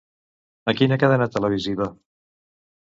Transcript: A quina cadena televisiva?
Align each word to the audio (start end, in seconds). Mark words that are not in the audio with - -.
A 0.73 0.75
quina 0.79 0.99
cadena 1.05 1.29
televisiva? 1.37 1.91